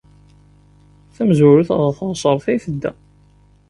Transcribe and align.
Tamezwarut, 1.15 1.69
ɣer 1.77 1.91
teɣsert 1.97 2.45
ay 2.51 2.59
tedda. 2.63 2.91